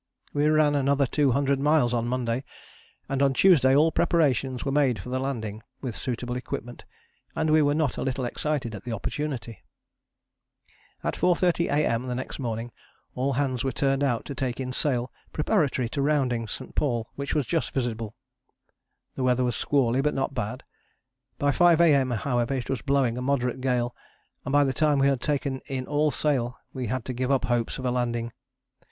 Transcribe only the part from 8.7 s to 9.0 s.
at the